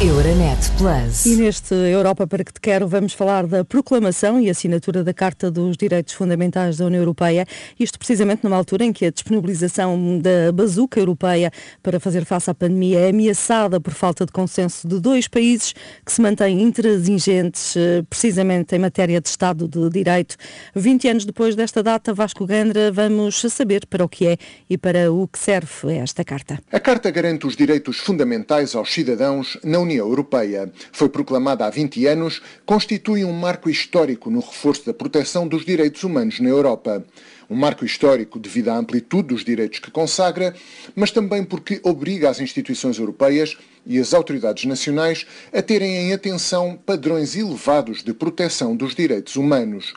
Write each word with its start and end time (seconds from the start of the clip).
Euronet 0.00 0.70
Plus. 0.78 1.26
E 1.26 1.34
neste 1.34 1.74
Europa 1.74 2.24
para 2.24 2.44
que 2.44 2.52
te 2.52 2.60
quero 2.60 2.86
vamos 2.86 3.12
falar 3.12 3.48
da 3.48 3.64
proclamação 3.64 4.40
e 4.40 4.48
assinatura 4.48 5.02
da 5.02 5.12
Carta 5.12 5.50
dos 5.50 5.76
Direitos 5.76 6.14
Fundamentais 6.14 6.76
da 6.76 6.86
União 6.86 7.00
Europeia, 7.00 7.44
isto 7.80 7.98
precisamente 7.98 8.44
numa 8.44 8.54
altura 8.54 8.84
em 8.84 8.92
que 8.92 9.06
a 9.06 9.10
disponibilização 9.10 10.20
da 10.20 10.52
bazuca 10.52 11.00
europeia 11.00 11.50
para 11.82 11.98
fazer 11.98 12.24
face 12.24 12.48
à 12.48 12.54
pandemia 12.54 13.00
é 13.00 13.10
ameaçada 13.10 13.80
por 13.80 13.92
falta 13.92 14.24
de 14.24 14.30
consenso 14.30 14.86
de 14.86 15.00
dois 15.00 15.26
países 15.26 15.74
que 16.06 16.12
se 16.12 16.22
mantêm 16.22 16.62
intransigentes 16.62 17.76
eh, 17.76 18.04
precisamente 18.08 18.76
em 18.76 18.78
matéria 18.78 19.20
de 19.20 19.28
Estado 19.28 19.66
de 19.66 19.90
Direito. 19.90 20.36
20 20.76 21.08
anos 21.08 21.24
depois 21.24 21.56
desta 21.56 21.82
data, 21.82 22.14
Vasco 22.14 22.46
Gandra, 22.46 22.92
vamos 22.92 23.40
saber 23.50 23.84
para 23.84 24.04
o 24.04 24.08
que 24.08 24.28
é 24.28 24.36
e 24.70 24.78
para 24.78 25.10
o 25.10 25.26
que 25.26 25.40
serve 25.40 25.96
esta 25.96 26.22
Carta. 26.22 26.60
A 26.70 26.78
Carta 26.78 27.10
garante 27.10 27.48
os 27.48 27.56
direitos 27.56 27.98
fundamentais 27.98 28.76
aos 28.76 28.94
cidadãos 28.94 29.58
na 29.64 29.80
União 29.80 29.87
Europeia. 29.96 30.72
Foi 30.92 31.08
proclamada 31.08 31.64
há 31.64 31.70
20 31.70 32.06
anos, 32.06 32.42
constitui 32.66 33.24
um 33.24 33.32
marco 33.32 33.70
histórico 33.70 34.30
no 34.30 34.40
reforço 34.40 34.84
da 34.86 34.92
proteção 34.92 35.46
dos 35.46 35.64
direitos 35.64 36.04
humanos 36.04 36.40
na 36.40 36.48
Europa. 36.48 37.04
Um 37.50 37.56
marco 37.56 37.84
histórico 37.84 38.38
devido 38.38 38.68
à 38.68 38.76
amplitude 38.76 39.28
dos 39.28 39.44
direitos 39.44 39.78
que 39.78 39.90
consagra, 39.90 40.54
mas 40.94 41.10
também 41.10 41.42
porque 41.42 41.80
obriga 41.82 42.28
as 42.28 42.40
instituições 42.40 42.98
europeias 42.98 43.56
e 43.86 43.98
as 43.98 44.12
autoridades 44.12 44.66
nacionais 44.66 45.26
a 45.52 45.62
terem 45.62 45.96
em 45.96 46.12
atenção 46.12 46.78
padrões 46.84 47.34
elevados 47.34 48.02
de 48.02 48.12
proteção 48.12 48.76
dos 48.76 48.94
direitos 48.94 49.36
humanos. 49.36 49.94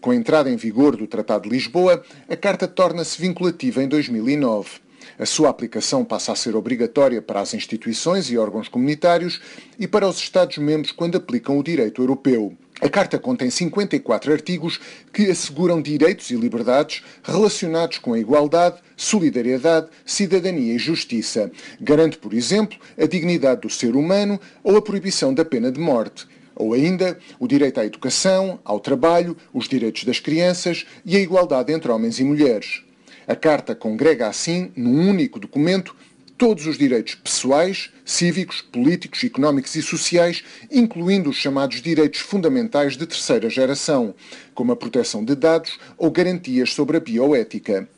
Com 0.00 0.10
a 0.10 0.14
entrada 0.14 0.50
em 0.50 0.56
vigor 0.56 0.96
do 0.96 1.06
Tratado 1.06 1.44
de 1.44 1.48
Lisboa, 1.48 2.04
a 2.28 2.36
Carta 2.36 2.68
torna-se 2.68 3.20
vinculativa 3.20 3.82
em 3.82 3.88
2009. 3.88 4.83
A 5.18 5.26
sua 5.26 5.48
aplicação 5.48 6.04
passa 6.04 6.32
a 6.32 6.36
ser 6.36 6.56
obrigatória 6.56 7.22
para 7.22 7.40
as 7.40 7.54
instituições 7.54 8.30
e 8.30 8.38
órgãos 8.38 8.68
comunitários 8.68 9.40
e 9.78 9.86
para 9.86 10.08
os 10.08 10.18
Estados-membros 10.18 10.92
quando 10.92 11.16
aplicam 11.16 11.58
o 11.58 11.62
direito 11.62 12.02
europeu. 12.02 12.56
A 12.80 12.88
Carta 12.88 13.18
contém 13.18 13.50
54 13.50 14.32
artigos 14.32 14.80
que 15.12 15.30
asseguram 15.30 15.80
direitos 15.80 16.30
e 16.30 16.36
liberdades 16.36 17.02
relacionados 17.22 17.98
com 17.98 18.12
a 18.12 18.18
igualdade, 18.18 18.76
solidariedade, 18.96 19.88
cidadania 20.04 20.74
e 20.74 20.78
justiça. 20.78 21.50
Garante, 21.80 22.18
por 22.18 22.34
exemplo, 22.34 22.76
a 22.98 23.06
dignidade 23.06 23.62
do 23.62 23.70
ser 23.70 23.94
humano 23.94 24.40
ou 24.62 24.76
a 24.76 24.82
proibição 24.82 25.32
da 25.32 25.44
pena 25.44 25.70
de 25.70 25.80
morte 25.80 26.26
ou 26.56 26.72
ainda 26.72 27.18
o 27.38 27.48
direito 27.48 27.80
à 27.80 27.86
educação, 27.86 28.60
ao 28.64 28.78
trabalho, 28.78 29.36
os 29.52 29.68
direitos 29.68 30.04
das 30.04 30.20
crianças 30.20 30.86
e 31.04 31.16
a 31.16 31.20
igualdade 31.20 31.72
entre 31.72 31.90
homens 31.90 32.18
e 32.20 32.24
mulheres. 32.24 32.82
A 33.26 33.34
Carta 33.34 33.74
congrega 33.74 34.28
assim, 34.28 34.70
num 34.76 35.08
único 35.08 35.38
documento, 35.38 35.96
todos 36.36 36.66
os 36.66 36.76
direitos 36.76 37.14
pessoais, 37.14 37.90
cívicos, 38.04 38.60
políticos, 38.60 39.24
económicos 39.24 39.74
e 39.76 39.82
sociais, 39.82 40.42
incluindo 40.70 41.30
os 41.30 41.36
chamados 41.36 41.80
direitos 41.80 42.20
fundamentais 42.20 42.96
de 42.96 43.06
terceira 43.06 43.48
geração, 43.48 44.14
como 44.54 44.72
a 44.72 44.76
proteção 44.76 45.24
de 45.24 45.34
dados 45.34 45.78
ou 45.96 46.10
garantias 46.10 46.72
sobre 46.72 46.96
a 46.96 47.00
bioética. 47.00 47.88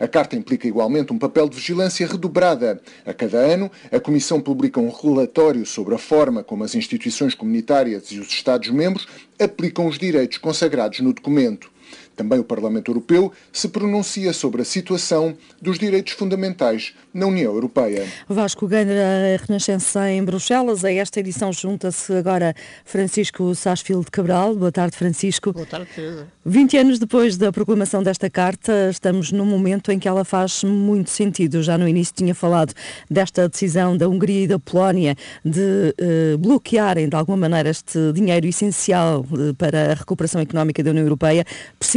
A 0.00 0.08
Carta 0.08 0.34
implica 0.36 0.66
igualmente 0.66 1.12
um 1.12 1.18
papel 1.18 1.48
de 1.48 1.56
vigilância 1.56 2.06
redobrada. 2.06 2.80
A 3.06 3.12
cada 3.12 3.38
ano, 3.38 3.70
a 3.92 4.00
Comissão 4.00 4.40
publica 4.40 4.80
um 4.80 4.90
relatório 4.90 5.64
sobre 5.64 5.94
a 5.94 5.98
forma 5.98 6.42
como 6.42 6.64
as 6.64 6.74
instituições 6.74 7.34
comunitárias 7.34 8.10
e 8.10 8.18
os 8.18 8.28
Estados-membros 8.28 9.06
aplicam 9.38 9.86
os 9.86 9.98
direitos 9.98 10.38
consagrados 10.38 11.00
no 11.00 11.12
documento. 11.12 11.73
Também 12.16 12.38
o 12.38 12.44
Parlamento 12.44 12.90
Europeu 12.90 13.32
se 13.52 13.68
pronuncia 13.68 14.32
sobre 14.32 14.62
a 14.62 14.64
situação 14.64 15.36
dos 15.60 15.78
direitos 15.78 16.12
fundamentais 16.12 16.94
na 17.12 17.26
União 17.26 17.52
Europeia. 17.52 18.06
Vasco 18.28 18.66
ganha 18.66 18.92
a 18.92 19.44
Renascença 19.44 20.10
em 20.10 20.24
Bruxelas. 20.24 20.84
A 20.84 20.92
esta 20.92 21.20
edição 21.20 21.52
junta-se 21.52 22.12
agora 22.12 22.54
Francisco 22.84 23.54
Sasfil 23.54 24.00
de 24.00 24.10
Cabral. 24.10 24.54
Boa 24.54 24.72
tarde, 24.72 24.96
Francisco. 24.96 25.52
Boa 25.52 25.66
tarde, 25.66 25.88
Teresa. 25.94 26.26
20 26.44 26.76
anos 26.76 26.98
depois 26.98 27.36
da 27.36 27.50
proclamação 27.50 28.02
desta 28.02 28.28
carta, 28.28 28.90
estamos 28.90 29.32
num 29.32 29.46
momento 29.46 29.90
em 29.90 29.98
que 29.98 30.06
ela 30.06 30.24
faz 30.24 30.62
muito 30.62 31.08
sentido. 31.10 31.62
Já 31.62 31.78
no 31.78 31.88
início 31.88 32.14
tinha 32.14 32.34
falado 32.34 32.74
desta 33.10 33.48
decisão 33.48 33.96
da 33.96 34.08
Hungria 34.08 34.44
e 34.44 34.46
da 34.46 34.58
Polónia 34.58 35.16
de 35.44 35.94
eh, 35.98 36.36
bloquearem 36.38 37.08
de 37.08 37.16
alguma 37.16 37.36
maneira 37.36 37.70
este 37.70 38.12
dinheiro 38.12 38.46
essencial 38.46 39.24
eh, 39.32 39.52
para 39.56 39.92
a 39.92 39.94
recuperação 39.94 40.40
económica 40.40 40.82
da 40.82 40.90
União 40.90 41.04
Europeia, 41.04 41.44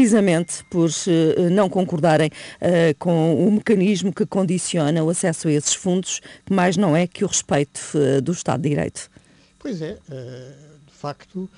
precisamente 0.08 0.64
por 0.70 0.90
eh, 0.90 1.50
não 1.50 1.70
concordarem 1.70 2.32
eh, 2.62 2.96
com 2.98 3.46
o 3.46 3.52
mecanismo 3.52 4.14
que 4.14 4.26
condiciona 4.26 5.04
o 5.04 5.10
acesso 5.10 5.50
a 5.50 5.52
esses 5.52 5.74
fundos, 5.74 6.22
que 6.46 6.54
mais 6.54 6.78
não 6.78 6.96
é 6.96 7.06
que 7.06 7.26
o 7.26 7.28
respeito 7.28 7.82
eh, 7.96 8.22
do 8.22 8.32
Estado 8.32 8.62
de 8.62 8.70
Direito. 8.70 9.10
Pois 9.60 9.82
é, 9.82 9.98
eh, 10.10 10.54
de 10.86 10.94
facto, 10.94 11.50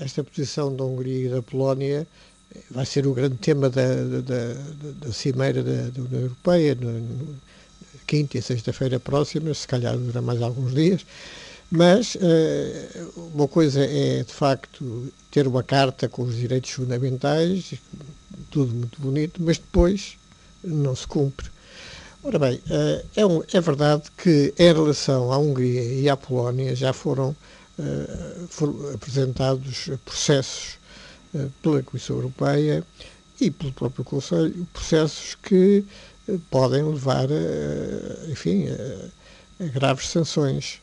esta 0.00 0.24
posição 0.24 0.74
da 0.74 0.82
Hungria 0.84 1.26
e 1.26 1.28
da 1.28 1.40
Polónia 1.40 2.04
eh, 2.54 2.58
vai 2.68 2.84
ser 2.84 3.06
o 3.06 3.14
grande 3.14 3.36
tema 3.36 3.70
da, 3.70 3.86
da, 3.86 4.54
da, 5.06 5.12
cimeira 5.12 5.62
da, 5.62 5.90
da, 5.90 6.02
União 6.02 6.22
Europeia, 6.22 6.74
no, 6.74 6.90
no 6.90 7.36
quinta 8.08 8.36
e 8.36 8.42
sexta-feira 8.42 8.98
próximas, 8.98 9.58
se 9.58 9.68
calhar 9.68 9.96
dura 9.96 10.20
mais 10.20 10.42
alguns 10.42 10.74
dias. 10.74 11.06
Mas 11.70 12.14
uh, 12.14 13.30
uma 13.34 13.48
coisa 13.48 13.84
é, 13.84 14.22
de 14.22 14.32
facto, 14.32 15.12
ter 15.30 15.46
uma 15.46 15.62
carta 15.62 16.08
com 16.08 16.22
os 16.22 16.36
direitos 16.36 16.70
fundamentais, 16.70 17.74
tudo 18.50 18.72
muito 18.74 19.00
bonito, 19.00 19.42
mas 19.42 19.58
depois 19.58 20.16
não 20.62 20.94
se 20.94 21.06
cumpre. 21.06 21.48
Ora 22.22 22.38
bem, 22.38 22.56
uh, 22.56 23.06
é, 23.16 23.26
um, 23.26 23.42
é, 23.52 23.60
verdade 23.60 24.04
que 24.16 24.54
em 24.58 24.72
relação 24.72 25.32
à 25.32 25.38
Hungria 25.38 25.82
e 25.82 26.08
à 26.08 26.16
Polónia 26.16 26.74
já 26.76 26.92
foram, 26.92 27.36
uh, 27.78 28.46
foram 28.48 28.94
apresentados 28.94 29.90
processos 30.04 30.78
pela 31.60 31.82
Comissão 31.82 32.14
Europeia 32.14 32.84
e 33.40 33.50
pelo 33.50 33.72
próprio 33.72 34.04
Conselho, 34.04 34.64
processos 34.72 35.34
que 35.42 35.84
podem 36.48 36.84
levar, 36.84 37.26
enfim, 38.30 38.66
a 39.58 39.64
graves 39.64 40.08
sanções. 40.10 40.80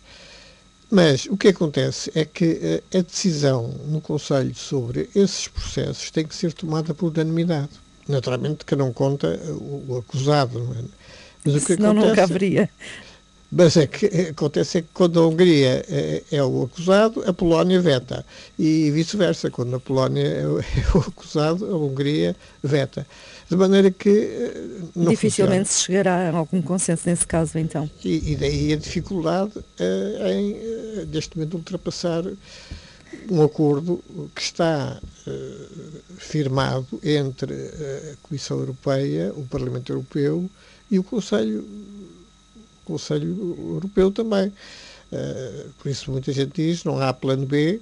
Mas 0.91 1.25
o 1.27 1.37
que 1.37 1.47
acontece 1.47 2.11
é 2.13 2.25
que 2.25 2.59
eh, 2.91 2.97
a 2.99 3.01
decisão 3.01 3.73
no 3.87 4.01
Conselho 4.01 4.53
sobre 4.53 5.09
esses 5.15 5.47
processos 5.47 6.11
tem 6.11 6.25
que 6.25 6.35
ser 6.35 6.51
tomada 6.51 6.93
por 6.93 7.13
unanimidade. 7.13 7.69
Naturalmente 8.09 8.65
que 8.65 8.75
não 8.75 8.91
conta 8.91 9.27
eh, 9.27 9.51
o, 9.51 9.97
acusado, 9.97 10.59
não 10.59 10.73
é? 10.73 10.83
Mas 11.45 11.55
o 11.55 11.65
que 11.65 11.75
Senão 11.75 11.91
acontece, 11.91 12.09
nunca 12.09 12.23
haveria. 12.23 12.69
Mas 13.49 13.77
é 13.77 13.87
que 13.87 14.05
eh, 14.05 14.29
acontece 14.31 14.79
é 14.79 14.81
que 14.81 14.87
quando 14.93 15.19
a 15.21 15.27
Hungria 15.27 15.85
é, 15.89 16.23
é 16.29 16.43
o 16.43 16.63
acusado, 16.63 17.23
a 17.25 17.33
Polónia 17.33 17.79
veta. 17.79 18.25
E 18.59 18.91
vice-versa, 18.91 19.49
quando 19.49 19.77
a 19.77 19.79
Polónia 19.79 20.25
é 20.25 20.45
o, 20.45 20.59
é 20.63 20.63
o 20.93 20.99
acusado, 20.99 21.65
a 21.65 21.77
Hungria 21.77 22.35
veta. 22.61 23.07
De 23.49 23.57
maneira 23.57 23.91
que. 23.91 24.09
Eh, 24.09 24.53
Dificilmente 24.95 25.19
funciona. 25.25 25.65
se 25.65 25.83
chegará 25.83 26.29
a 26.29 26.37
algum 26.37 26.61
consenso 26.61 27.09
nesse 27.09 27.27
caso, 27.27 27.59
então. 27.59 27.89
E, 28.05 28.31
e 28.31 28.35
daí 28.37 28.71
a 28.71 28.77
dificuldade 28.77 29.51
uh, 29.57 30.27
em, 30.27 30.55
neste 31.07 31.37
momento, 31.37 31.55
ultrapassar 31.55 32.23
um 33.29 33.43
acordo 33.43 34.01
que 34.33 34.41
está 34.41 34.99
uh, 35.27 36.17
firmado 36.17 36.99
entre 37.03 37.53
a 37.53 38.15
Comissão 38.23 38.59
Europeia, 38.59 39.33
o 39.35 39.45
Parlamento 39.45 39.91
Europeu 39.91 40.49
e 40.89 40.97
o 40.97 41.03
Conselho, 41.03 41.59
o 41.61 42.85
Conselho 42.85 43.57
Europeu 43.73 44.11
também. 44.11 44.51
por 45.77 45.89
isso 45.89 46.09
muita 46.09 46.31
gente 46.31 46.53
diz 46.55 46.85
não 46.85 47.01
há 47.01 47.11
plano 47.13 47.45
B, 47.45 47.81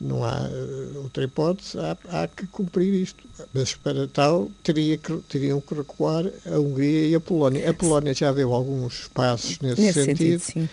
não 0.00 0.24
há 0.24 0.48
uh, 0.48 1.02
outra 1.02 1.24
hipótese, 1.24 1.78
há, 1.78 1.96
há, 2.08 2.28
que 2.28 2.46
cumprir 2.46 2.94
isto. 2.94 3.24
Mas 3.52 3.74
para 3.74 4.06
tal 4.06 4.50
teria 4.62 4.96
que, 4.96 5.16
teriam 5.28 5.60
que 5.60 5.74
recuar 5.74 6.24
a 6.46 6.58
Hungria 6.58 7.08
e 7.08 7.14
a 7.14 7.20
Polónia. 7.20 7.68
A 7.68 7.74
Polónia 7.74 8.14
já 8.14 8.32
deu 8.32 8.54
alguns 8.54 9.08
passos 9.08 9.58
nesse, 9.58 9.80
nesse 9.80 10.04
sentido, 10.04 10.40
sentido 10.40 10.70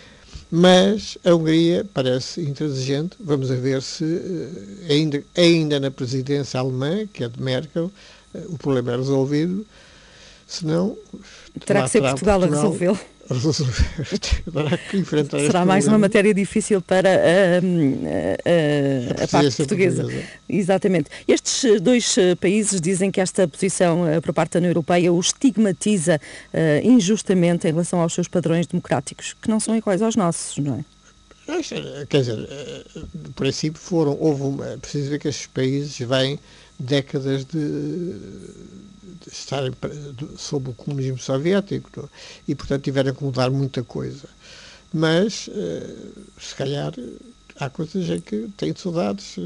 mas 0.58 1.18
a 1.22 1.34
Hungria 1.34 1.84
parece 1.92 2.40
intransigente. 2.40 3.14
Vamos 3.20 3.50
ver 3.50 3.82
se, 3.82 4.04
uh, 4.04 4.90
ainda, 4.90 5.22
ainda 5.36 5.78
na 5.78 5.90
presidência 5.90 6.58
alemã, 6.58 7.06
que 7.12 7.22
é 7.22 7.28
de 7.28 7.42
Merkel, 7.42 7.92
uh, 8.34 8.54
o 8.54 8.56
problema 8.56 8.92
é 8.92 8.96
resolvido. 8.96 9.66
Senão. 10.46 10.96
Terá 11.64 11.82
que 11.82 11.90
ser 11.90 12.02
Portugal, 12.02 12.40
Portugal 12.40 12.42
a 12.42 12.62
resolvê-lo. 12.62 12.98
Será 15.46 15.64
mais 15.64 15.88
uma 15.88 15.98
matéria 15.98 16.32
difícil 16.32 16.80
para 16.80 17.08
a, 17.08 17.12
a, 17.12 17.16
a, 19.20 19.24
a 19.24 19.28
parte 19.28 19.56
portuguesa. 19.56 20.04
portuguesa. 20.04 20.28
Exatamente. 20.48 21.10
Estes 21.26 21.80
dois 21.80 22.16
eh, 22.18 22.36
países 22.36 22.80
dizem 22.80 23.10
que 23.10 23.20
esta 23.20 23.48
posição 23.48 24.06
eh, 24.06 24.20
por 24.20 24.32
parte 24.32 24.52
da 24.52 24.58
União 24.58 24.70
Europeia 24.70 25.12
os 25.12 25.26
estigmatiza 25.26 26.20
uh, 26.54 26.86
injustamente 26.86 27.66
em 27.66 27.72
relação 27.72 28.00
aos 28.00 28.14
seus 28.14 28.28
padrões 28.28 28.68
democráticos, 28.68 29.34
que 29.42 29.50
não 29.50 29.58
são 29.58 29.74
iguais 29.74 30.02
aos 30.02 30.14
nossos, 30.14 30.56
não 30.58 30.76
é? 30.76 30.84
Quer 32.08 32.20
dizer, 32.20 32.48
no 33.14 33.32
princípio 33.32 33.80
foram, 33.80 34.16
houve 34.20 34.42
uma, 34.42 34.66
é 34.66 34.76
preciso 34.76 35.10
ver 35.10 35.20
que 35.20 35.28
estes 35.28 35.46
países 35.46 35.96
vêm 35.98 36.38
décadas 36.78 37.44
de 37.44 38.16
estarem 39.30 39.72
sob 40.36 40.70
o 40.70 40.74
comunismo 40.74 41.18
soviético 41.18 42.10
e, 42.48 42.54
portanto, 42.54 42.82
tiveram 42.82 43.14
que 43.14 43.22
mudar 43.24 43.50
muita 43.50 43.82
coisa. 43.84 44.28
mas 44.92 45.48
se 46.38 46.54
calhar 46.56 46.92
há 47.58 47.70
coisas 47.70 48.08
em 48.10 48.20
que 48.20 48.48
tenho 48.56 48.76
saudades. 48.76 49.36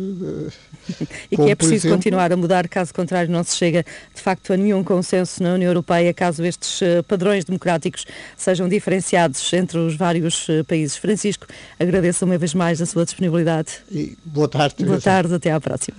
e 1.31 1.37
que 1.37 1.51
é 1.51 1.55
preciso 1.55 1.87
exemplo, 1.87 1.97
continuar 1.97 2.33
a 2.33 2.37
mudar, 2.37 2.69
caso 2.69 2.93
contrário 2.93 3.31
não 3.31 3.43
se 3.45 3.57
chega 3.57 3.85
de 4.15 4.21
facto 4.21 4.53
a 4.53 4.57
nenhum 4.57 4.83
consenso 4.83 5.43
na 5.43 5.55
União 5.55 5.69
Europeia, 5.69 6.13
caso 6.13 6.45
estes 6.45 6.81
padrões 7.07 7.45
democráticos 7.45 8.07
sejam 8.37 8.69
diferenciados 8.69 9.53
entre 9.53 9.79
os 9.79 9.97
vários 9.97 10.47
países. 10.67 10.97
Francisco, 10.97 11.47
agradeço 11.79 12.25
uma 12.25 12.39
vez 12.39 12.55
mais 12.55 12.81
a 12.81 12.87
sua 12.87 13.05
disponibilidade. 13.05 13.73
E 13.91 14.17
boa 14.25 14.49
tarde. 14.49 14.85
Boa 14.85 15.01
tarde, 15.01 15.35
até 15.35 15.53
à 15.53 15.61
próxima. 15.61 15.99